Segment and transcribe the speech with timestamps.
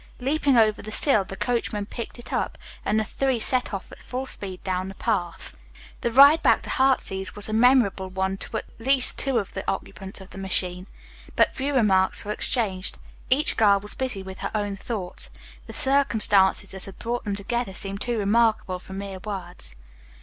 [0.19, 4.01] Leaping over the sill, the coachman picked it up, and the three set off at
[4.01, 5.55] full speed down the path.
[6.01, 9.63] The ride back to "Heartsease" was a memorable one to at least two of the
[9.69, 10.87] occupants of the machine.
[11.35, 12.97] But few remarks were exchanged.
[13.29, 15.29] Each girl was busy with her own thoughts.
[15.67, 19.75] The circumstances that had brought them together seemed too remarkable for mere words.